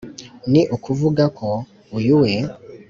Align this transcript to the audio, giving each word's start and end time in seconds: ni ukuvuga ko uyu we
ni 0.51 0.61
ukuvuga 0.75 1.23
ko 1.37 1.49
uyu 1.97 2.15
we 2.21 2.31